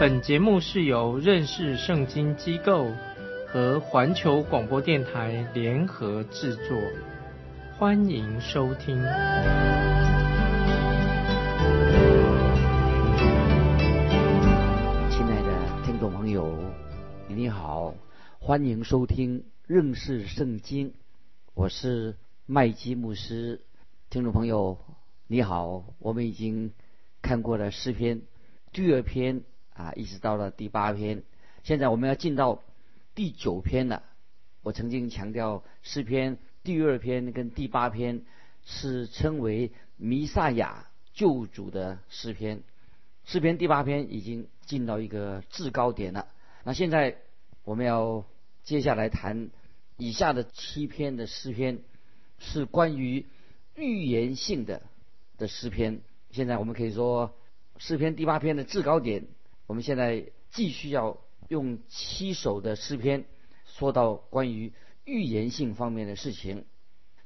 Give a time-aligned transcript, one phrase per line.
[0.00, 2.90] 本节目是由认识圣经机构
[3.46, 6.74] 和环球广播电台联合制作，
[7.76, 8.96] 欢迎收听。
[15.10, 16.58] 亲爱的听众朋友，
[17.28, 17.94] 你好，
[18.38, 20.94] 欢迎收听认识圣经，
[21.52, 23.60] 我是麦基牧师。
[24.08, 24.78] 听众朋友，
[25.26, 26.72] 你好，我们已经
[27.20, 28.22] 看过了诗篇
[28.72, 29.42] 第二篇
[29.74, 31.22] 啊，一直到了第八篇，
[31.62, 32.62] 现在我们要进到
[33.14, 34.02] 第九篇了。
[34.62, 38.22] 我曾经强调诗篇第二篇跟第八篇
[38.64, 42.62] 是称为弥赛亚救主的诗篇，
[43.24, 46.28] 诗篇第八篇已经进到一个制高点了。
[46.62, 47.16] 那现在
[47.64, 48.26] 我们要
[48.64, 49.48] 接下来谈
[49.96, 51.78] 以下的七篇的诗篇，
[52.38, 53.24] 是关于
[53.74, 54.82] 预言性的
[55.38, 56.02] 的诗篇。
[56.32, 57.34] 现在我们可以说
[57.78, 59.24] 诗篇第八篇的制高点。
[59.70, 63.24] 我们现在继续要用七首的诗篇
[63.66, 64.72] 说到关于
[65.04, 66.64] 预言性方面的事情，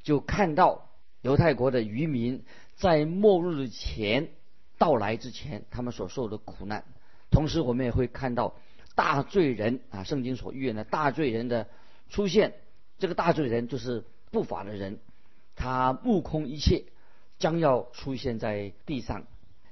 [0.02, 0.90] 就看到
[1.22, 4.28] 犹太国的渔民在末日前
[4.76, 6.84] 到来之前，他们所受的苦难。
[7.30, 8.56] 同时，我们也会看到
[8.94, 11.66] 大罪人啊，圣经所预言的大罪人的
[12.10, 12.52] 出现。
[12.98, 14.98] 这个大罪人就是不法的人，
[15.56, 16.84] 他目空一切，
[17.38, 19.26] 将要出现在地上。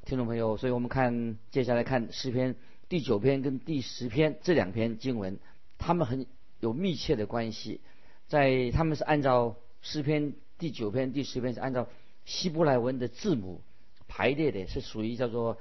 [0.04, 2.56] 听众朋友，所以我们看接下来看诗篇
[2.88, 5.38] 第九篇跟第十篇这两篇经文，
[5.78, 6.26] 他们很
[6.58, 7.80] 有密切的关系。
[8.26, 11.88] 在他们是按照诗篇第九篇、第十篇是按照
[12.24, 13.60] 希伯来文的字母
[14.08, 15.56] 排列的，是属于叫做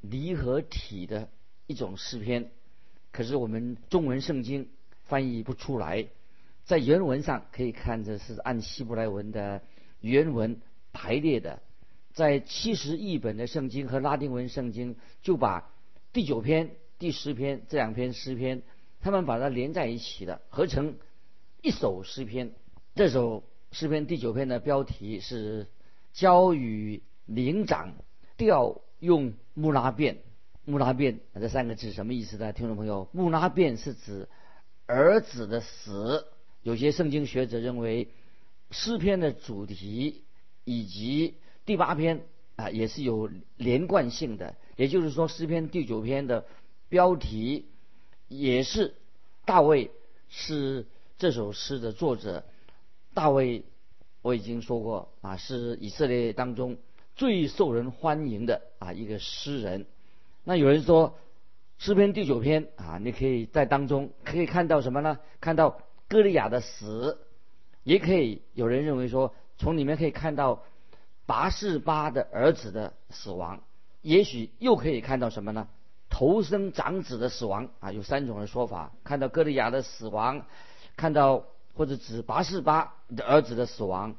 [0.00, 1.28] 离合体的
[1.66, 2.50] 一种诗篇。
[3.12, 4.70] 可是我们中文圣经
[5.02, 6.06] 翻译不出来，
[6.64, 9.60] 在原文上可以看着是按希伯来文的
[10.00, 10.58] 原文
[10.94, 11.60] 排列的。
[12.14, 15.70] 在七十译本的圣经和拉丁文圣经，就把
[16.12, 18.62] 第九篇、第十篇这两篇诗篇，
[19.00, 20.96] 他们把它连在一起的，合成
[21.60, 22.52] 一首诗篇。
[22.94, 23.42] 这首
[23.72, 25.66] 诗篇第九篇的标题是
[26.14, 27.94] “交与灵长
[28.36, 30.18] 调用木拉变”。
[30.64, 32.52] 木拉变那这三个字什么意思呢？
[32.52, 34.28] 听众朋友，木拉变是指
[34.86, 36.26] 儿子的死。
[36.62, 38.08] 有些圣经学者认为，
[38.70, 40.22] 诗篇的主题
[40.64, 41.34] 以及
[41.66, 42.20] 第八篇
[42.56, 46.44] 啊，也是有连贯性的，也就是说，诗篇第九篇的
[46.90, 47.64] 标题
[48.28, 48.94] 也是
[49.46, 49.90] 大卫
[50.28, 50.84] 是
[51.16, 52.44] 这首诗的作者。
[53.14, 53.64] 大卫
[54.20, 56.76] 我已经说过啊，是以色列当中
[57.16, 59.86] 最受人欢迎的啊一个诗人。
[60.44, 61.16] 那有人说
[61.78, 65.18] 诗篇第九篇啊，你可以在当中可以看到什么呢？
[65.40, 67.18] 看到歌利亚的死，
[67.84, 70.62] 也可以有人认为说从里面可以看到。
[71.26, 73.62] 拔示巴的儿子的死亡，
[74.02, 75.68] 也许又可以看到什么呢？
[76.10, 80.44] 头生长子的死亡啊，有三种的说法：看到歌利亚的死亡，
[80.96, 84.14] 看到或者指拔示巴的儿子的死亡，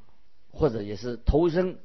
[0.52, 1.78] 或者也是头生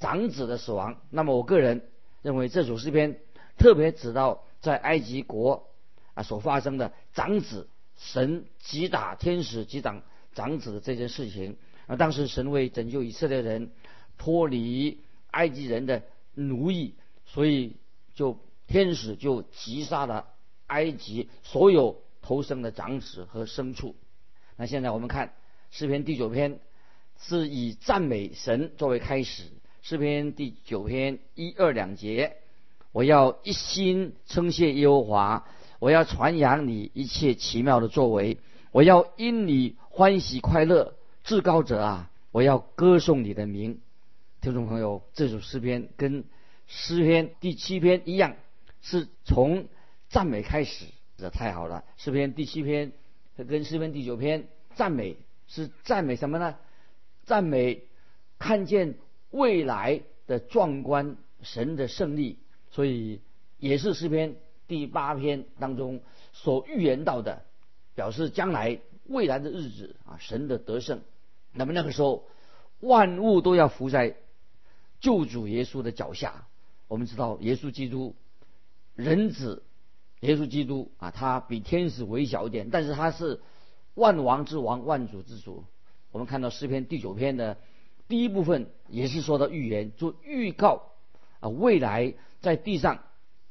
[0.00, 0.98] 长子的死亡。
[1.10, 1.88] 那么我个人
[2.22, 3.20] 认为，这首诗篇
[3.56, 5.68] 特别指到在埃及国
[6.14, 10.02] 啊所发生的长子神击打天使击打
[10.34, 11.56] 长子的这件事情
[11.86, 11.96] 啊。
[11.96, 13.70] 当时神为拯救以色列人。
[14.18, 15.00] 脱离
[15.30, 16.02] 埃及人的
[16.34, 16.94] 奴役，
[17.24, 17.76] 所以
[18.14, 20.26] 就天使就击杀了
[20.66, 23.94] 埃及所有投生的长子和牲畜。
[24.56, 25.34] 那现在我们看
[25.70, 26.60] 诗篇第九篇，
[27.18, 29.44] 是以赞美神作为开始。
[29.82, 32.38] 诗篇第九篇一二两节，
[32.90, 35.46] 我要一心称谢耶和华，
[35.78, 38.38] 我要传扬你一切奇妙的作为，
[38.72, 43.80] 我要因你欢喜快乐，至高者啊，我要歌颂你的名。
[44.46, 46.22] 听众朋友，这首诗篇跟
[46.68, 48.36] 诗篇第七篇一样，
[48.80, 49.66] 是从
[50.08, 50.86] 赞美开始。
[51.18, 51.82] 这太好了！
[51.96, 52.92] 诗篇第七篇
[53.36, 54.46] 跟诗篇第九篇
[54.76, 55.16] 赞美
[55.48, 56.54] 是赞美什么呢？
[57.24, 57.82] 赞美
[58.38, 58.94] 看见
[59.32, 62.38] 未来的壮观，神的胜利。
[62.70, 63.20] 所以
[63.58, 64.36] 也是诗篇
[64.68, 66.00] 第八篇当中
[66.32, 67.42] 所预言到的，
[67.96, 71.00] 表示将来未来的日子啊，神的得胜。
[71.52, 72.28] 那么那个时候，
[72.78, 74.14] 万物都要伏在。
[75.06, 76.48] 救主耶稣的脚下，
[76.88, 78.16] 我们知道耶稣基督
[78.96, 79.62] 人子
[80.18, 83.40] 耶稣基督啊，他比天使微小一点，但是他是
[83.94, 85.62] 万王之王、万主之主。
[86.10, 87.56] 我们看到诗篇第九篇的
[88.08, 90.82] 第一部分也是说到预言，就预告
[91.38, 93.04] 啊未来在地上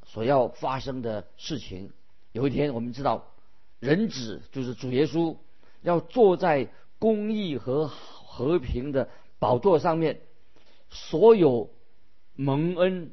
[0.06, 1.94] 所要发生的事情。
[2.34, 3.32] 有一天，我们知道
[3.80, 5.38] 人子就是主耶稣
[5.84, 6.68] 要坐在
[7.00, 9.08] 公义和和平的
[9.40, 10.20] 宝座上面，
[10.96, 11.70] 所有
[12.36, 13.12] 蒙恩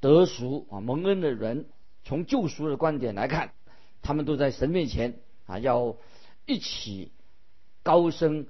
[0.00, 1.68] 得赎啊蒙恩的人。
[2.02, 3.52] 从救赎的观点来看，
[4.00, 5.96] 他们都在神面前啊，要
[6.46, 7.12] 一起
[7.82, 8.46] 高声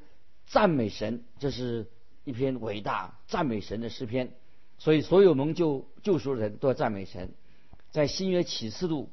[0.47, 1.25] 赞美神。
[1.41, 1.89] 这是
[2.23, 4.33] 一篇伟大赞美神的诗篇。
[4.79, 7.35] 所以，所有蒙救救赎的人都要赞美神。
[7.91, 9.11] 在新约启示录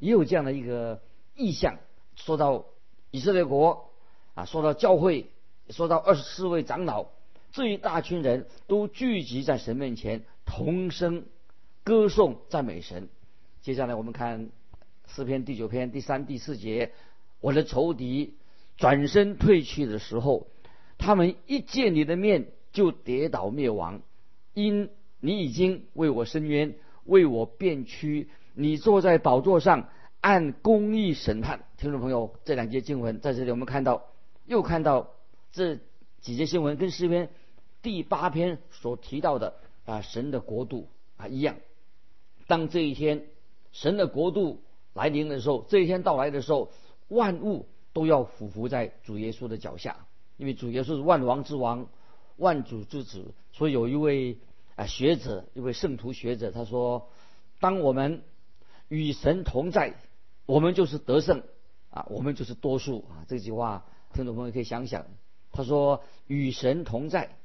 [0.00, 1.00] 也有这样的一个
[1.34, 1.78] 意象，
[2.14, 2.66] 说到
[3.10, 3.88] 以色列国
[4.34, 5.30] 啊，说到教会，
[5.70, 7.06] 说到二十四位长老
[7.52, 11.26] 这一大群人都聚集在神面前，同声
[11.84, 13.10] 歌颂赞美神。
[13.60, 14.48] 接下来我们看
[15.06, 16.92] 诗篇第九篇第三、第四节：
[17.40, 18.36] 我的仇敌
[18.78, 20.46] 转身退去的时候，
[20.96, 24.00] 他们一见你的面就跌倒灭亡，
[24.54, 24.88] 因
[25.20, 28.28] 你已经为我伸冤，为我辩屈。
[28.54, 29.90] 你坐在宝座上
[30.22, 31.66] 按公义审判。
[31.76, 34.04] 听众朋友，这两节经文在这里我们看到，
[34.46, 35.10] 又看到
[35.52, 35.78] 这
[36.22, 37.28] 几节新闻跟诗篇
[37.82, 41.56] 第八篇所提到的啊神的国度啊一样。
[42.46, 43.26] 当这一天。
[43.74, 44.60] 神的国度
[44.92, 46.70] 来临的时候，这一天到来的时候，
[47.08, 50.04] 万物都要俯伏在主耶稣的脚下，
[50.36, 51.86] 因为主耶稣是万王之王、
[52.36, 53.32] 万主之子。
[53.54, 54.36] 所以有一位
[54.76, 57.08] 啊学者，一位圣徒学者，他说
[57.60, 58.22] ：“当我们
[58.88, 59.94] 与神同在，
[60.44, 61.42] 我们就是得胜
[61.88, 65.06] 啊，我们就是多数啊。”这句话，听众朋友可以想想。
[65.50, 67.38] 他说：“与神同在，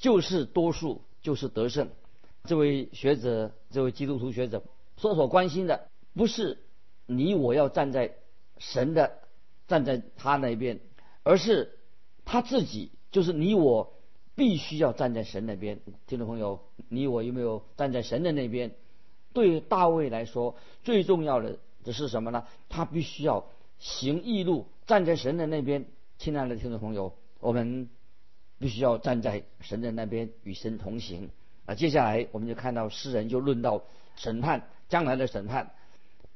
[0.00, 1.90] 就是多数，就是得胜。”
[2.44, 4.64] 这位学者，这位基督徒学者。
[4.96, 6.58] 所所关心的不是
[7.06, 8.16] 你我要站在
[8.58, 9.18] 神的
[9.68, 10.80] 站在他那边，
[11.22, 11.78] 而是
[12.24, 13.94] 他自己，就是你我
[14.34, 15.80] 必须要站在神那边。
[16.06, 18.72] 听众朋友，你我有没有站在神的那边？
[19.32, 22.46] 对大卫来说，最重要的的是什么呢？
[22.68, 23.46] 他必须要
[23.78, 25.86] 行义路，站在神的那边。
[26.18, 27.88] 亲爱的听众朋友，我们
[28.60, 31.30] 必须要站在神的那边，与神同行。
[31.66, 33.82] 啊，接下来我们就看到诗人就论到
[34.14, 34.68] 审判。
[34.88, 35.70] 将来的审判，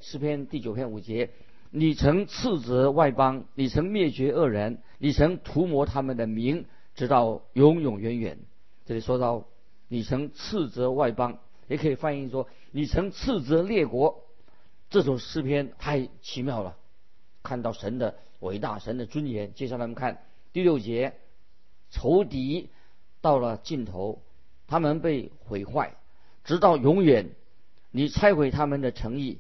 [0.00, 1.30] 诗篇第九篇五节，
[1.70, 8.38] 你曾斥责外邦，你曾灭绝恶人，你曾涂抹他们的名，直到永永远远。
[8.86, 9.44] 这里说到，
[9.88, 14.22] 你曾斥责外邦，也可以翻译说，你曾斥责列国。
[14.88, 16.76] 这首诗篇太奇妙了，
[17.42, 19.52] 看到神的伟大，神的尊严。
[19.54, 20.22] 接下来我们看
[20.52, 21.14] 第六节，
[21.94, 22.70] 仇敌
[23.20, 24.20] 到了尽头，
[24.66, 25.94] 他们被毁坏，
[26.42, 27.30] 直到永远。
[27.92, 29.38] 你拆毁他们的诚意，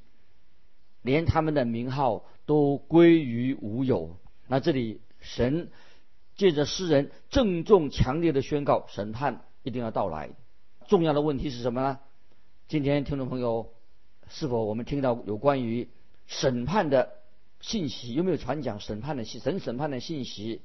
[1.02, 4.16] 连他们的名号都归于无有。
[4.46, 5.72] 那这里神
[6.36, 10.30] 借着诗人郑重强烈的宣告，审判一定要到来。
[10.86, 11.98] 重要的问题是什么呢？
[12.68, 13.72] 今天听众朋友，
[14.28, 15.88] 是否我们听到有关于
[16.28, 17.14] 审判的
[17.60, 18.14] 信息？
[18.14, 20.62] 有没有传讲审判的信神审判的信息？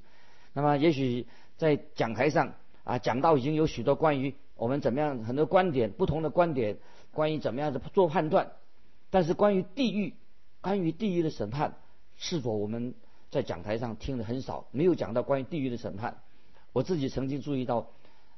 [0.53, 1.25] 那么也许
[1.59, 6.79] 在讲台上啊讲到已经有许多关于我们怎么样很多观点不同的观点。
[7.11, 8.51] 关于怎么样的做判断，
[9.09, 10.13] 但是关于地狱，
[10.61, 11.73] 关于地狱的审判，
[12.17, 12.93] 是否我们
[13.31, 16.21] 在讲台上听的很少，没有讲到关于地狱的审判。
[16.71, 17.87] 我自己曾经注意到，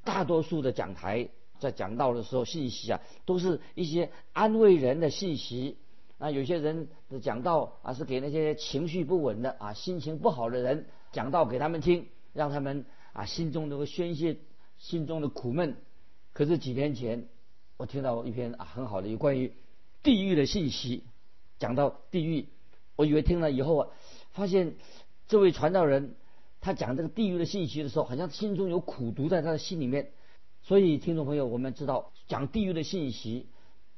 [0.05, 1.27] 大多数的讲台
[1.59, 5.77] 在讲到的时候，信息啊，都是一些安慰人的信息。
[6.17, 14.37] 啊，有些人的讲道啊，是给那些情绪不稳的啊，心情不好的人讲道给他们听，让他们啊心中能够宣泄
[14.77, 15.75] 心中的苦闷。
[16.33, 17.27] 可是几年前。
[17.77, 19.53] 我听到一篇啊很好的有关于
[20.03, 21.01] 地狱的信息，
[21.57, 22.45] 讲到地狱，
[22.95, 23.87] 我以为听了以后啊，
[24.33, 24.75] 发现
[25.27, 26.13] 这位传道人
[26.59, 30.11] 他讲这个地狱的信息的时候，好像心中有苦毒在他的心里面。
[30.61, 33.47] 所以听众朋友，我们知道讲地狱的信息，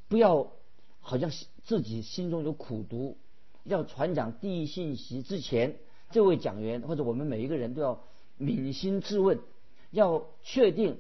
[0.08, 0.54] 不要
[1.02, 1.30] 好像
[1.66, 3.18] 自己心中有苦毒，
[3.66, 5.76] 要传讲地狱信息之前，
[6.10, 8.02] 这位讲员或者我们每一个人都要
[8.44, 9.40] 扪心自问，
[9.92, 11.00] 要确定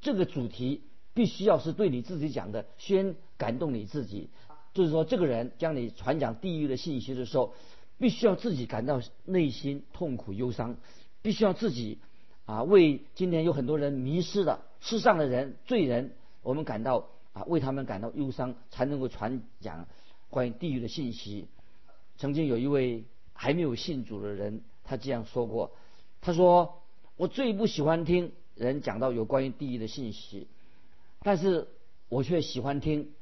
[0.00, 0.82] 这个主题。
[1.14, 4.28] 必须要是对你自己讲的，先感动你自己。
[4.74, 7.54] 就是说，这个人将你传讲地狱的信息的时候，
[7.96, 10.76] 必须要自己感到内心痛苦忧伤，
[11.22, 12.00] 必须要自己
[12.44, 19.88] 啊为今天有很多人迷失的世上的人罪人，我们感到啊为他们感到忧伤，才能够传讲
[20.28, 21.48] 关于地狱的信息。
[22.18, 25.72] 曾经有一位还没有信主的人，他这样说过
[26.26, 26.82] ：“他说
[27.16, 30.48] 我最不喜欢听人讲到有关于地狱的信息。”
[31.22, 31.68] 但是
[32.08, 33.12] 我却喜欢听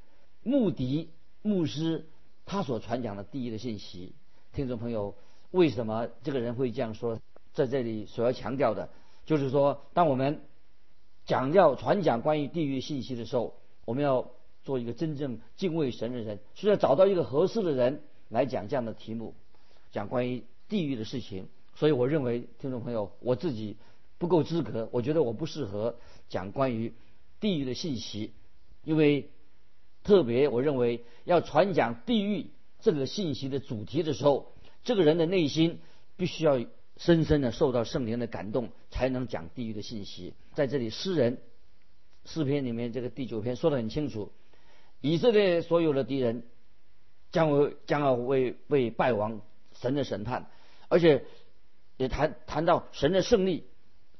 [0.42, 1.10] 穆迪
[1.42, 2.06] 牧师
[2.46, 4.14] 他所传讲的地狱的信息。
[4.54, 5.14] 听众朋友，
[5.50, 7.20] 为什么这个人会这样说？
[7.52, 8.88] 在这里所要强调的，
[9.26, 10.40] 就是说，当我们
[11.26, 14.30] 讲要传讲关于地狱信息的时候，我们要
[14.62, 19.34] 做一个真正敬畏神的人，需要找到一个合适的人来讲这样的题目，
[19.92, 21.48] 讲关于地狱的事情。
[21.76, 23.76] 所以，我认为听众朋友，我自己
[24.18, 25.96] 不够资格，我觉得我不适合
[26.28, 26.92] 讲关于
[27.40, 28.32] 地狱的信息，
[28.84, 29.28] 因为
[30.04, 32.46] 特别我认为要传讲地狱
[32.78, 34.52] 这个信息的主题的时候，
[34.84, 35.80] 这个人的内心
[36.16, 36.64] 必须要
[36.96, 40.34] 深深的受到圣灵的感动，才能讲地狱的信息。
[40.54, 41.38] 在这里，诗人
[42.24, 44.30] 诗篇里面这个第九篇说得很清楚，
[45.00, 46.44] 以色列所有的敌人
[47.32, 49.40] 将会将要为为败亡
[49.72, 50.48] 神的审判，
[50.88, 51.24] 而且。
[51.96, 53.64] 也谈谈到神的胜利，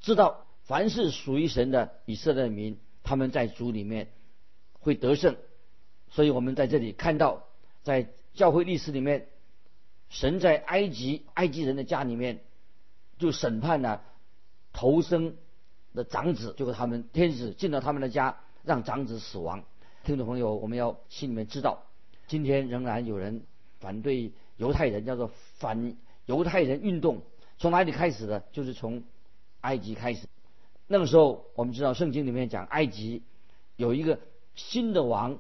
[0.00, 4.12] 知道凡是属于神的以色列民，他们在主里面
[4.72, 5.36] 会得胜。
[6.10, 7.44] 所以我们在这里看到，
[7.82, 9.26] 在教会历史里面，
[10.08, 12.40] 神在埃及埃及人的家里面
[13.18, 14.02] 就审判了
[14.72, 15.36] 头生
[15.92, 19.64] 的长子，就是他们天使进到他们的家，让长子死亡。
[20.04, 21.82] 听众朋友，我们要心里面知道，
[22.28, 23.42] 今天仍然有人
[23.80, 27.22] 反对犹太人，叫做反犹太人运动。
[27.64, 28.44] 从哪里开始的？
[28.52, 29.02] 就是从
[29.62, 30.26] 埃及开始。
[30.87, 33.23] 那个时候，我们知道圣经里面讲，埃及
[33.76, 34.21] 有一个
[34.54, 35.38] 新的王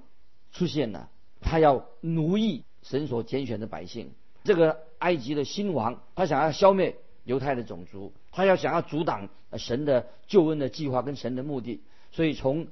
[0.50, 1.10] 出现了，
[1.42, 4.10] 他要奴役神所拣选的百姓。
[4.42, 9.28] 这个埃及的新王，他想要消灭犹太的种族，他要想要阻挡
[9.58, 11.82] 神的救恩的计划跟神的目的。
[12.10, 12.68] 所以从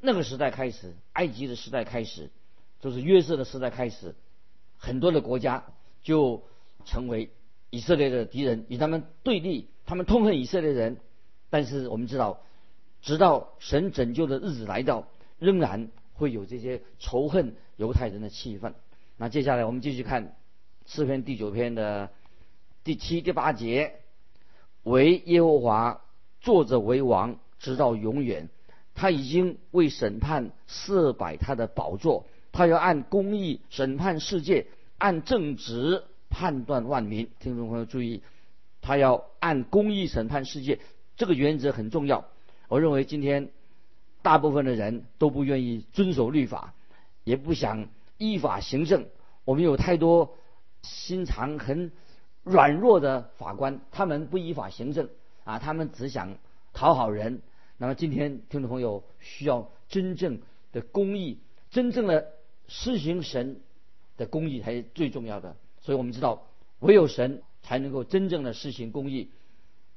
[0.00, 2.30] 那个时代开始，埃及的时代开始，
[2.80, 4.14] 就是约瑟的时代开始，
[4.78, 5.62] 很多的国家
[6.02, 6.42] 就
[6.86, 7.28] 成为。
[7.74, 10.98] 以色列的敌人与他们对立，他们痛恨以色列人。
[11.50, 12.40] 但是我们知道，
[13.02, 15.08] 直到神拯救的日子来到，
[15.40, 18.74] 仍然会有这些仇恨犹太人的气氛。
[19.16, 20.36] 那接下来我们继续看
[20.86, 22.10] 诗篇第九篇的
[22.84, 23.96] 第七、第八节：
[24.84, 26.00] 为耶和华
[26.40, 28.48] 坐着为王，直到永远。
[28.94, 36.04] 他已经为审判设摆他的宝座，他要按公义审判世界，按正直。
[36.34, 38.20] 判断万民，听众朋友注意，
[38.82, 40.80] 他要按公义审判世界，
[41.16, 42.24] 这个原则很重要。
[42.66, 43.50] 我认为今天
[44.20, 46.74] 大部分的人都不愿意遵守律法，
[47.22, 47.86] 也不想
[48.18, 49.06] 依法行政。
[49.44, 50.34] 我们有太多
[50.82, 51.92] 心肠很
[52.42, 55.08] 软弱的法官，他们不依法行政
[55.44, 56.36] 啊，他们只想
[56.72, 57.42] 讨好人。
[57.76, 60.40] 那么今天听众朋友需要真正
[60.72, 61.38] 的公义，
[61.70, 62.32] 真正的
[62.66, 63.60] 施行神
[64.16, 65.54] 的公义才是最重要的。
[65.84, 66.46] 所以我们知道，
[66.78, 69.30] 唯有神才能够真正的实行公义，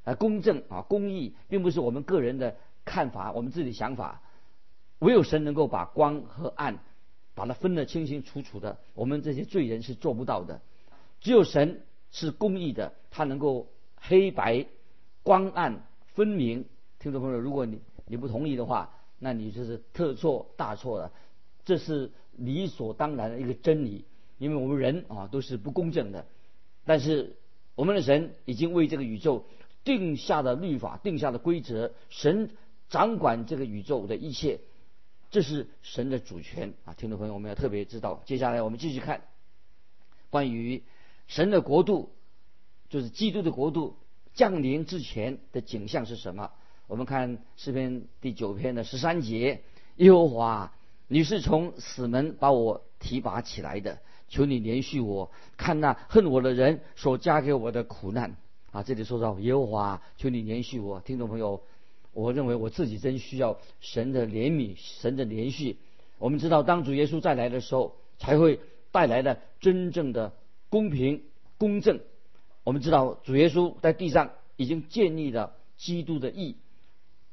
[0.03, 4.21] 啊，公正啊，公义，并不是我们个人的看法，我们自己的想法。
[4.99, 6.79] 唯有神能够把光和暗，
[7.35, 10.59] 把它分得清清楚楚的，我们这些罪人是做不到的。
[11.21, 14.65] 只有神是公义的，他能够黑白、
[15.23, 16.65] 光暗分明。
[16.99, 21.13] 听众朋友，如果你你不同意的话，那你就是特错大错了。
[21.63, 24.03] 这是理所当然的一个真理。
[24.37, 26.25] 因为我们人啊都是不公正的，
[26.85, 27.35] 但是
[27.75, 29.45] 我们的神已经为这个宇宙
[29.83, 32.51] 定下的律法、定下的规则，神
[32.89, 34.59] 掌管这个宇宙的一切，
[35.29, 36.93] 这是神的主权啊！
[36.93, 38.21] 听众朋友，我们要特别知道。
[38.25, 39.21] 接下来我们继续看
[40.29, 40.83] 关于
[41.27, 42.11] 神的国度，
[42.89, 43.97] 就是基督的国度
[44.33, 46.51] 降临之前的景象是什么？
[46.87, 49.61] 我们看诗篇第九篇的十三节：
[49.97, 50.73] 耶和华，
[51.07, 53.99] 你是从死门把我提拔起来的。
[54.29, 58.35] 求你怜恤我看那恨我的人所加给我的苦难
[58.71, 58.83] 啊！
[58.83, 60.99] 这里说到耶和华，求你怜恤我。
[60.99, 61.61] 听众朋友，
[62.11, 65.77] 我认为我自己真需要神的怜悯，神的连续。
[66.19, 68.59] 我们知道，当主耶稣再来的时候，才会
[68.91, 70.33] 带来的真正的
[70.69, 71.23] 公平
[71.57, 72.01] 公正。
[72.65, 76.57] 我们知道，主耶稣在地上已经建立了基督的义。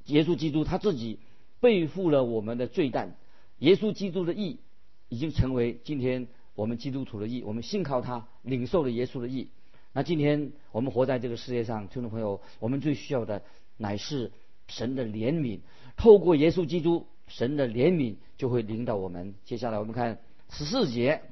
[0.06, 1.18] 耶稣基督他自己
[1.60, 3.16] 背负了我们的罪担，
[3.58, 4.60] 耶稣基督的义
[5.08, 6.28] 已经成为今天。
[6.54, 9.48] 我们基督徒的义，我们信靠他，领受了耶稣的义。
[9.92, 13.42] 那今天我们活在这个世界上，听众朋友，我们最需要的
[13.76, 14.32] 乃是
[14.68, 15.60] 神的怜悯。
[15.96, 19.34] 透过耶稣基督，神的怜悯就会领导我们。
[19.44, 20.18] 接下来我们看
[20.50, 21.22] 十四节，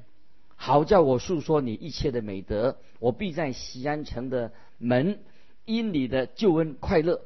[0.55, 5.19] 好叫我诉说你一切的美德，我必在西安城的门
[5.65, 7.21] 因你的救恩快乐。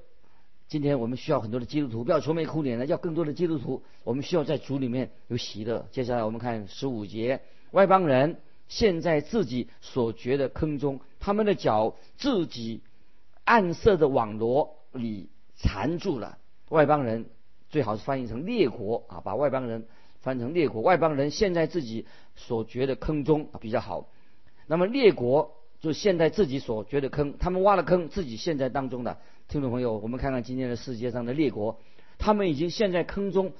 [0.67, 3.83] 今天我们需要很多的基督徒，不要愁眉苦脸的，要更多的基督徒。
[4.03, 5.87] 我们需要在主里面有喜乐。
[5.91, 7.41] 接下来我们看十五节。
[7.71, 12.81] 外邦人陷在自己所掘的坑中，他们的脚自己
[13.43, 16.37] 暗色的网罗里缠住了。
[16.69, 17.25] 外邦人
[17.69, 19.87] 最好是翻译成列国啊，把外邦人
[20.21, 22.05] 翻成列国外邦人陷在自己
[22.35, 24.09] 所掘的坑中比较好。
[24.65, 29.17] 那么列国就陷在自己所掘的坑，他们挖了坑，自己陷在当中的。
[29.47, 31.79] 听众朋友，我们看看今天的世界上的列国，
[32.17, 33.53] 他们已经陷在坑中，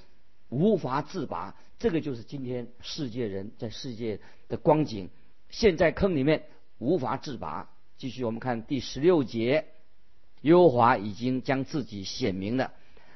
[0.49, 1.55] 无法自拔。
[1.79, 5.09] 这个就是今天世界人在世界的光景，
[5.49, 6.43] 陷在坑里面
[6.77, 7.69] 无法自拔。
[7.97, 9.65] 继续，我们看第十六节，
[10.41, 12.73] 优华已经将自己显明了，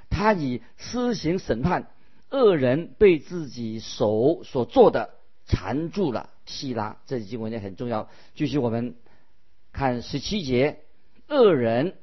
[0.10, 1.88] 他以施行审判。
[2.30, 5.16] 恶人被自己手所做的
[5.48, 8.10] 缠住了，希拉，这几经文也很重要。
[8.36, 8.96] 继续我们
[9.74, 10.80] 看十七节，
[11.28, 11.98] 恶人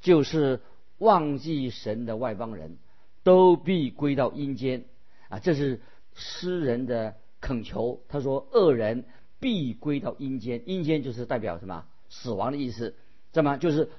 [0.00, 0.60] 就是
[0.98, 2.78] 忘记神的外邦人，
[3.22, 4.84] 都必归到阴间
[5.28, 5.38] 啊！
[5.38, 5.80] 这是
[6.14, 8.00] 诗人的恳求。
[8.08, 9.04] 他说，恶人
[9.40, 11.84] 必归到阴间，阴间就是代表什么？
[12.08, 12.94] 死亡的意思，
[13.32, 13.90] 这么就是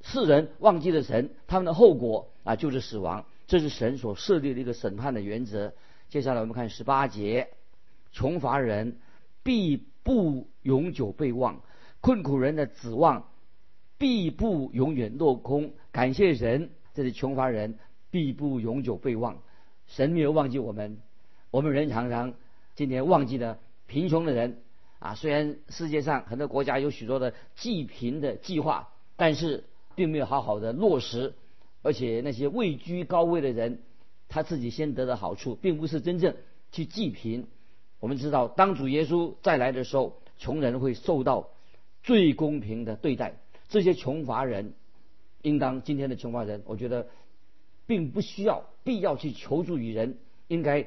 [0.00, 3.26] 世人忘记了神，他们的后果啊就是死亡。
[3.46, 5.74] 这是神所设立的一个审判的原则。
[6.08, 7.48] 接下来我们看十八节：
[8.12, 8.98] 穷乏人
[9.42, 11.60] 必不永久被忘，
[12.00, 13.28] 困苦人的指望
[13.98, 15.74] 必不永远落空。
[15.92, 17.78] 感谢神，这里穷乏人
[18.10, 19.38] 必不永久被忘。
[19.86, 20.98] 神没有忘记我们，
[21.50, 22.34] 我们人常常
[22.74, 24.58] 今天忘记了贫穷的人
[24.98, 25.14] 啊。
[25.14, 29.64] 虽然世界上很多国家有许多的济贫的计划，但是
[29.94, 31.34] 并没有好好的落实。
[31.82, 33.80] 而且那些位居高位的人，
[34.28, 36.36] 他自己先得的好处，并不是真正
[36.70, 37.46] 去济贫。
[38.00, 41.48] 我们知道，当主耶稣再来的时候，穷人会受到
[42.02, 43.40] 最公平的对待。
[43.68, 44.74] 这些穷乏人，
[45.42, 47.08] 应当今天的穷乏人，我觉得
[47.90, 50.16] 并不需要必要去求助于人，
[50.46, 50.86] 应该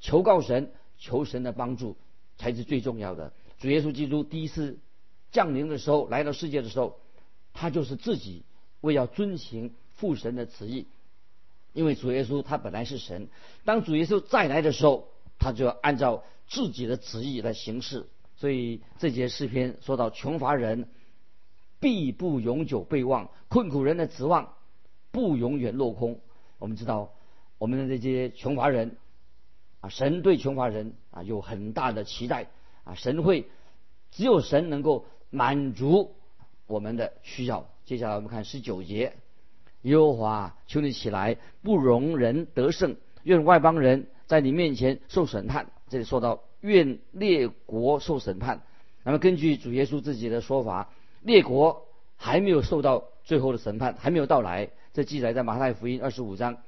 [0.00, 1.98] 求告神，求神的帮助
[2.38, 3.34] 才是最重要的。
[3.58, 4.78] 主耶稣基督第一次
[5.30, 6.98] 降临的时候，来到世界的时候，
[7.52, 8.44] 他就是自己
[8.80, 9.74] 为要遵行。
[9.94, 10.86] 父神的旨意，
[11.74, 13.28] 因为主耶稣他本来是神，
[13.64, 15.06] 当主耶稣再来的时候，
[15.38, 18.08] 他就要按照自己的旨意来行事。
[18.36, 20.88] 所以这节诗篇说到穷乏人
[21.78, 24.54] 必不永久被忘，困苦人的指望
[25.12, 26.18] 不永远落空。
[26.58, 27.12] 我们知道
[27.58, 28.96] 我们的这些穷乏人
[29.80, 32.48] 啊，神对穷乏人啊有很大的期待
[32.82, 33.46] 啊，神会
[34.10, 36.14] 只有神能够满足
[36.66, 37.68] 我们的需要。
[37.84, 39.12] 接下来我们看十九节。
[39.82, 45.72] 耶和华，求你起来，不容人得胜，愿外邦人在你面前受审判。
[45.88, 48.62] 这里说到愿列国受审判。
[49.02, 54.70] 那么根据主耶稣自己的说法，列国还没有受到最后的审判，还没有到来。
[54.92, 56.58] 这记载在马太福音二十五章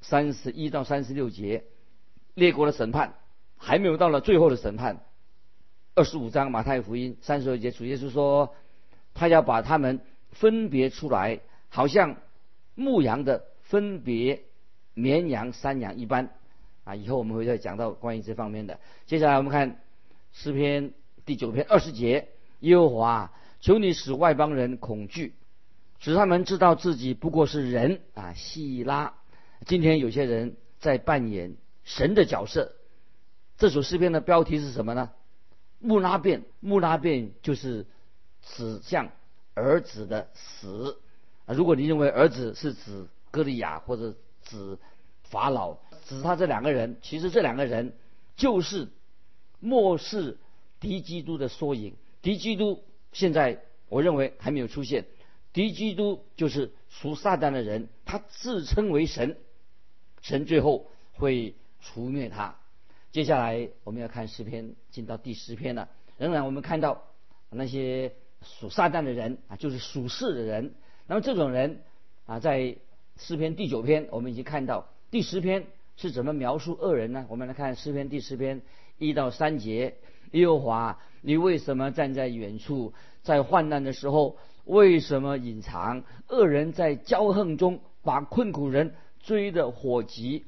[0.00, 1.64] 三十一到三十六节，
[2.34, 3.14] 列国的审判
[3.56, 5.04] 还没有到了最后的审判。
[5.94, 8.54] 二十五章马太福音三十二节，主耶稣说，
[9.14, 12.16] 他要把他们分别出来，好像。
[12.74, 14.44] 牧羊的分别
[14.94, 16.30] 绵羊、山羊一般
[16.84, 18.80] 啊，以后我们会再讲到关于这方面的。
[19.04, 19.78] 接下来我们看
[20.32, 20.94] 诗篇
[21.26, 22.28] 第九篇二十节：
[22.60, 25.34] 耶和华，求你使外邦人恐惧，
[26.02, 28.32] 使他们知道自己不过是人啊。
[28.34, 29.14] 希拉，
[29.66, 32.72] 今天有些人在扮演神的角色。
[33.56, 35.12] 这首诗篇的标题是什么呢？
[35.78, 37.86] 穆拉变，穆拉变就是
[38.42, 39.12] 指向
[39.54, 40.98] 儿子的死。
[41.46, 44.78] 如果你认为儿子是指歌利亚或者指
[45.22, 45.76] 法老，
[46.08, 47.94] 指他这两个人，其实这两个人
[48.34, 48.88] 就是
[49.60, 50.36] 末世
[50.80, 51.94] 敌基督的缩影。
[52.22, 55.04] 敌基督现在我认为还没有出现，
[55.52, 59.36] 敌基督就是属撒旦的人，他自称为神，
[60.22, 62.56] 神最后会除灭他。
[63.10, 65.88] 接下来我们要看诗篇，进到第十篇了。
[66.16, 67.02] 仍然我们看到
[67.50, 68.12] 那些
[68.42, 70.74] 属撒旦的人啊，就是属世的人。
[71.06, 71.82] 那么这种人
[72.24, 72.76] 啊，在
[73.18, 77.26] 诗篇第九篇，我们已经看到第十篇是怎么描述恶人呢？
[77.28, 78.62] 我们来看诗篇第十篇
[78.98, 79.96] 一到三节：
[80.30, 82.94] 耶和华，你为什么站在远处？
[83.22, 86.04] 在患难的时候，为什么隐藏？
[86.28, 90.44] 恶人在骄横中，把困苦人追得火急。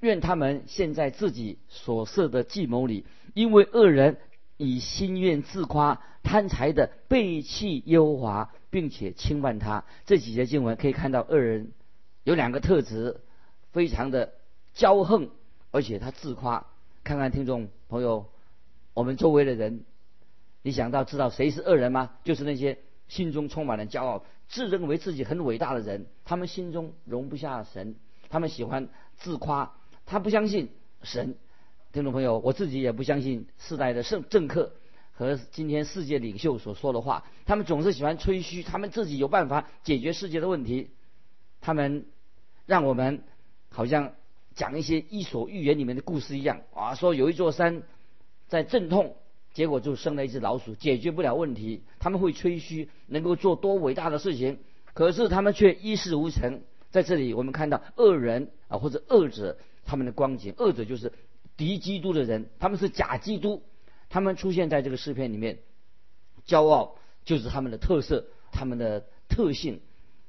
[0.00, 3.04] 愿他们陷在自己所设的计谋里，
[3.34, 4.18] 因为恶人
[4.56, 8.50] 以心愿自夸，贪财的背弃优华。
[8.70, 11.72] 并且轻慢他，这几节经文可以看到，恶人
[12.22, 13.22] 有两个特质，
[13.72, 14.34] 非常的
[14.76, 15.30] 骄横，
[15.70, 16.66] 而且他自夸。
[17.02, 18.26] 看看听众朋友，
[18.92, 19.86] 我们周围的人，
[20.60, 22.10] 你想到知道谁是恶人吗？
[22.24, 22.76] 就是那些
[23.08, 26.06] 心中充满了骄傲、自认为自己很伟大的人。
[26.24, 27.96] 他们心中容不下神，
[28.28, 29.74] 他们喜欢自夸，
[30.06, 30.68] 他不相信
[31.02, 31.36] 神。
[31.92, 34.72] 听众朋友，我自己也不相信世代的圣政客。
[35.12, 40.90] 和今天世界领袖所说的话，他们总是喜欢吹嘘，他们自己有办法解决世界的问题，
[41.60, 42.06] 他们
[42.66, 43.24] 让我们
[43.68, 44.12] 好像
[44.54, 47.82] 讲一些伊索寓言里面的故事一样啊，说有一座山
[48.46, 49.16] 在阵痛，
[49.58, 51.82] 结果就生了一只老鼠，解决不了问题。
[51.98, 54.58] 他们会吹嘘能够做多伟大的事情，
[54.94, 56.60] 可是他们却一事无成。
[56.92, 60.54] 在这里，我们看到恶人啊，或者恶者他们的光景。
[60.58, 61.12] 恶者就是
[61.56, 63.64] 敌基督的人，他们是假基督，
[64.08, 65.58] 他们出现在这个诗篇里面，
[66.46, 66.94] 骄傲
[67.24, 69.80] 就是他们的特色，他们的特性。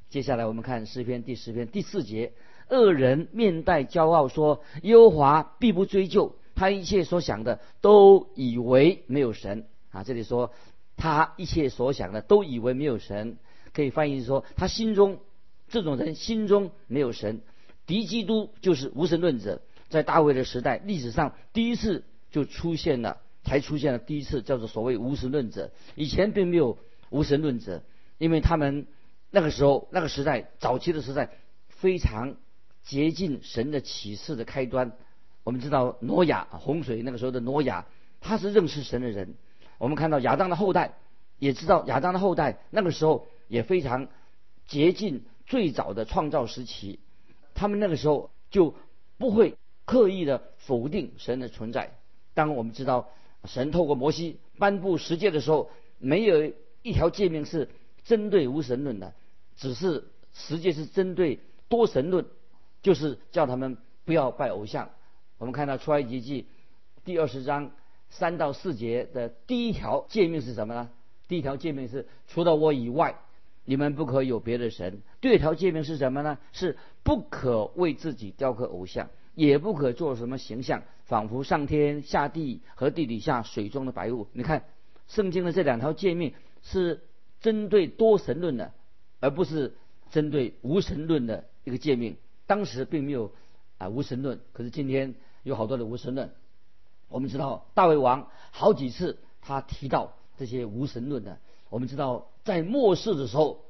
[0.09, 2.33] 接下来我们看诗篇第十篇第四节：
[2.67, 10.51] 恶人面带骄傲说：“耶和华必不追究他一切所想的，都以为没有神。”啊，这里说
[10.97, 13.37] 他一切所想的都以为没有神，
[13.73, 15.19] 可以翻译说他心中。
[15.69, 17.41] 这种人心中没有神，
[17.85, 19.61] 敌基督就是无神论者。
[19.87, 25.71] 在大卫的时代，历史上第一次就出现了，才出现了第一次叫做所谓无神论者。
[25.95, 26.77] 以前并没有
[27.09, 27.83] 无神论者，
[28.17, 28.85] 因为他们
[29.31, 31.31] 那个时候那个时代早期的时代
[31.69, 32.35] 非常
[32.83, 34.91] 接近神的启示的开端。
[35.43, 37.85] 我们知道挪亚洪水那个时候的挪亚，
[38.21, 39.35] 他是认识神的人。
[39.77, 40.93] 我们看到亚当的后代，
[41.37, 44.07] 也知道亚当的后代那个时候也非常
[44.67, 45.23] 接近。
[45.45, 46.99] 最早的创造时期，
[47.55, 48.75] 他们那个时候就
[49.17, 51.97] 不会刻意的否定神的存在。
[52.35, 53.09] 当我们知道
[53.45, 57.67] 神透过摩西颁布十诫的时候，没有一条诫命是
[58.03, 59.15] 针对无神论的，
[59.57, 62.27] 只是十诫是针对多神论，
[62.83, 63.75] 就是叫他们
[64.05, 64.91] 不要拜偶像。
[65.39, 66.45] 我们看到出埃及记
[67.03, 67.71] 第二十章
[68.09, 70.91] 三到四节的第一条诫命是什么呢？
[71.27, 73.15] 第一条诫命是除了我以外。
[73.65, 75.03] 你们不可有别的神。
[75.21, 76.39] 第二条诫命是什么呢？
[76.53, 84.25] 是不可为自己雕刻偶像，也不可做什么形象，仿佛上天下地和地底下水中的白物。
[84.33, 84.65] 你看，
[85.07, 87.01] 圣经的这两条诫命是
[87.41, 88.73] 针对多神论的，
[89.19, 89.75] 而不是
[90.09, 92.17] 针对无神论的一个诫命。
[92.47, 93.31] 当时并没有
[93.77, 96.31] 啊无神论，可是今天有好多的无神论。
[97.07, 101.39] 我们知道大卫王好几次他提到这些无神论的。
[101.69, 103.65] 我们知道，在末世的时候，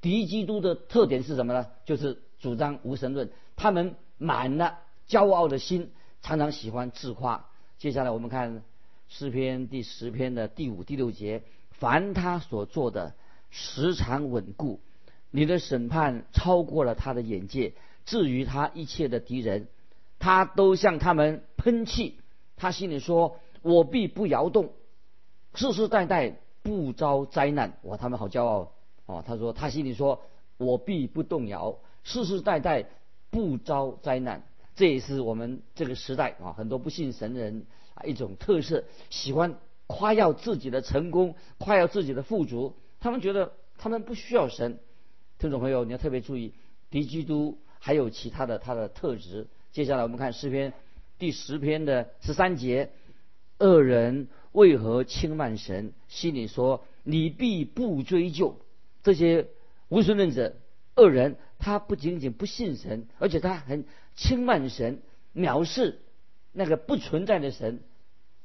[0.00, 1.66] 敌基督的特点是什么呢？
[1.84, 3.30] 就是主张无神论。
[3.56, 4.78] 他们满了
[5.08, 5.90] 骄傲的心，
[6.22, 7.46] 常常喜欢自夸。
[7.78, 8.62] 接下来我们看
[9.08, 13.14] 诗篇第十篇的第五、第六节：凡他所做的，
[13.50, 14.80] 时常稳固。
[15.30, 17.74] 你的审判超过了他的眼界。
[18.04, 19.68] 至于他一切的敌人，
[20.18, 22.18] 他都向他们喷气。
[22.56, 24.72] 他心里说：“我必不摇动，
[25.54, 27.96] 世世代代。”不遭灾难，哇！
[27.96, 28.72] 他们好骄傲
[29.06, 29.24] 哦。
[29.26, 30.20] 他说，他心里说
[30.58, 32.84] ：“我必不动摇，世世代代
[33.30, 34.42] 不遭灾难。”
[34.76, 42.74] 这也是我们这个时代啊，很多不信神的人啊一种特色，喜欢夸耀自己的成功，夸耀自己的富足。
[43.00, 44.78] 他们觉得他们不需要神。
[45.38, 46.52] 听众朋友，你要特别注意，
[46.90, 49.46] 敌基督还有其他的他的特质。
[49.72, 50.72] 接下来我们看诗篇
[51.18, 52.90] 第十篇的十三节：
[53.58, 54.28] 恶人。
[54.52, 55.92] 为何轻慢神？
[56.08, 58.58] 心里说：“你必不追究
[59.02, 59.46] 这些
[59.88, 60.56] 无神论者、
[60.96, 61.36] 恶人。
[61.58, 63.84] 他不仅仅不信神，而且他很
[64.16, 65.02] 轻慢神，
[65.34, 66.00] 藐视
[66.52, 67.80] 那个不存在的神。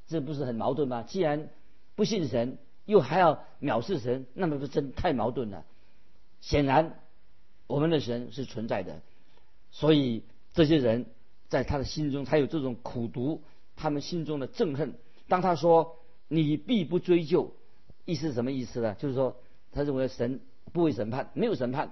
[0.08, 1.04] 这不是很矛盾吗？
[1.04, 1.50] 既然
[1.96, 5.66] 不信神，又还要藐视神，那么不真太矛盾了。
[6.42, 7.00] 显然，
[7.66, 9.02] 我们的神是存在的，
[9.72, 11.06] 所以这些人
[11.50, 13.42] 在他的心中才有这种苦毒，
[13.76, 14.94] 他们心中的憎恨。
[15.28, 15.98] 当他说。
[16.30, 17.54] 你必不追究，
[18.06, 18.96] 意思是什么意思呢？
[18.98, 19.36] 就是说，
[19.72, 20.40] 他认为神
[20.72, 21.92] 不会审判，没有审判。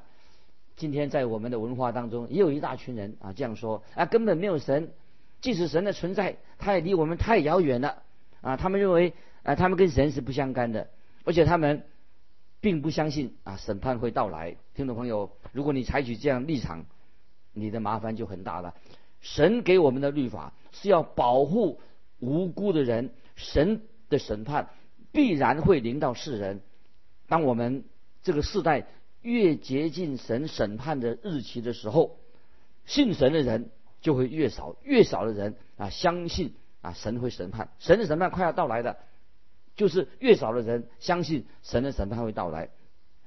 [0.78, 4.94] 今天在我们的文化当中，也有一大群人啊这样说啊，根本没有神，
[5.42, 8.02] 即使神的存在，他也离我们太遥远了
[8.40, 8.58] 啊。
[8.58, 10.90] 他们认为啊，他们跟神是不相干的，
[11.24, 11.84] 而且他们
[12.62, 14.56] 并不相信啊审判会到来。
[14.74, 16.86] 听众朋友，如果你采取这样立场，
[17.54, 18.76] 你的麻烦就很大了。
[19.22, 21.80] 神给我们的律法是要保护
[22.20, 23.82] 无辜的人，神。
[24.12, 24.68] 的审判
[25.14, 26.60] 必然会临到世人。
[27.30, 27.86] 当我们
[28.24, 28.86] 这个世代
[29.22, 32.18] 越接近神审判的日期的时候，
[32.86, 33.70] 信神的人
[34.02, 38.98] 就会越少，越少的人啊相信啊神会审判，神的审判快要到来的，
[39.78, 42.70] 就是越少的人相信神的审判会到来。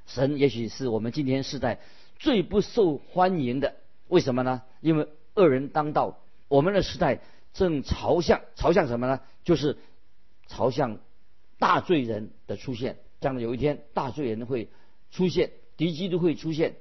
[0.05, 1.81] 神也许是我们今天世代
[2.19, 3.77] 最不受欢迎的，
[4.09, 4.63] 为什么呢？
[4.81, 7.21] 因为恶人当道，我们的时代
[7.53, 9.21] 正朝向朝向什么呢？
[9.45, 9.79] 就是。
[10.47, 10.99] 朝向
[11.59, 14.69] 大罪人的出现，将来有一天大罪人会
[15.11, 16.77] 出现，敌基督会出现，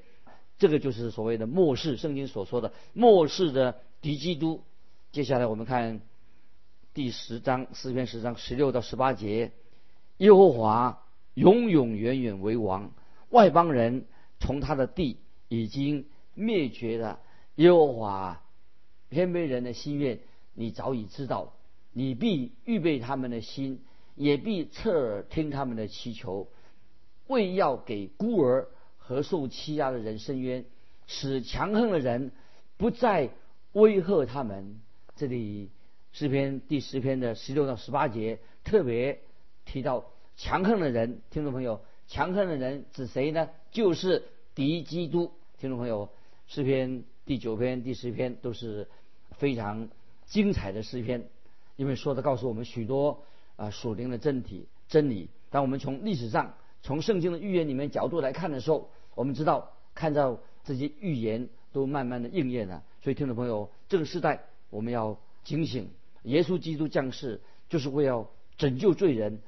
[0.60, 4.66] 这个就是所谓的末世，圣经所说的末世的敌基督。
[5.14, 6.02] 接下来我们看
[6.94, 9.54] 第十章四篇十章十六到十八节：
[10.18, 11.02] 耶和华
[11.34, 12.92] 永永远远为王，
[13.30, 14.06] 外邦人
[14.42, 17.20] 从他的地已经灭绝了。
[17.56, 18.42] 耶和华
[19.12, 20.20] 谦卑人的心愿，
[20.54, 21.54] 你早已知道。
[21.92, 23.82] 你必预备他们的心，
[24.16, 26.48] 也必侧耳听他们的祈求，
[27.28, 28.68] 为要给孤儿
[28.98, 30.66] 和受欺压的人伸冤，
[31.06, 32.32] 使强横的人
[32.78, 33.30] 不再
[33.74, 34.82] 威吓他们。
[35.16, 35.70] 这里
[36.12, 39.20] 诗篇第十篇的十六到十八节特别
[39.66, 43.50] 提到强横的人，听众朋友，强横的人指谁呢？
[43.72, 44.24] 就是
[44.56, 45.32] 敌基督。
[45.60, 46.10] 听众朋友，
[46.48, 48.88] 诗篇第九篇、第十篇都是
[49.38, 49.90] 非常
[50.26, 51.28] 精彩的诗篇。
[51.76, 53.24] 因为说的告诉我们许多
[53.56, 55.30] 啊属灵的真体真理。
[55.50, 62.84] 当我们从历史上、从圣经的预言里面角度来看的时候，我们知道看到这些预言都慢慢的应验了。
[63.02, 65.90] 所以，听众朋友，这个时代我们要警醒，
[66.24, 69.40] 耶稣基督降世就是为了拯救罪人，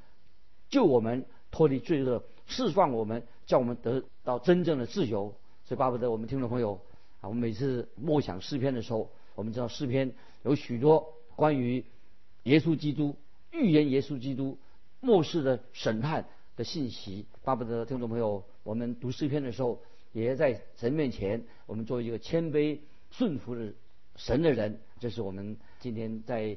[0.69, 5.35] 救我们脱离罪恶，释放我们，叫我们得到真正的自由。
[5.65, 6.79] 所以，巴不得我们听众朋友
[7.21, 11.83] 啊，我们每次默想诗篇的时候，我们知道诗篇有许多关于。
[12.43, 13.15] 耶稣基督
[13.51, 14.59] 预言，耶稣基督
[14.99, 19.81] 末世的审判的信息，巴不得听众朋友，我们读诗篇的时候，
[20.13, 22.77] 也在神面前，我们做一个谦卑
[23.09, 23.73] 顺服的
[24.15, 24.79] 神的人。
[24.99, 26.55] 这是我们今天在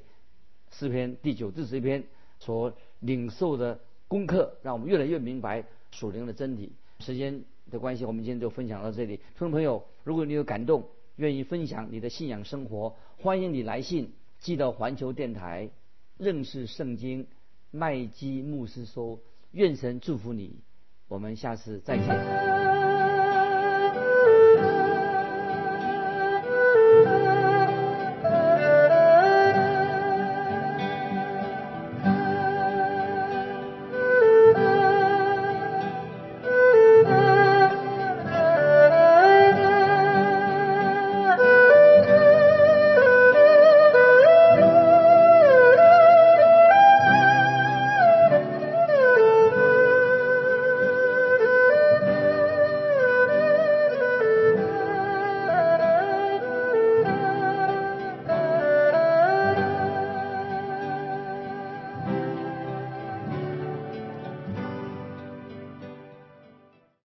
[0.70, 2.04] 诗篇第九至十篇
[2.38, 6.74] 所领受的功课，让我们越来越明白属灵的真理。
[7.00, 9.16] 时间的关系，我们今天就分享到这里。
[9.16, 14.12] 听众朋友，如果你有感动，愿意分享你的信仰生活，欢迎你来信。
[14.38, 15.70] 寄到环球电台，
[16.16, 17.26] 认识圣经，
[17.72, 19.18] 麦基牧师说
[19.50, 20.60] ：“愿神祝福你，
[21.08, 22.87] 我们下次再见。”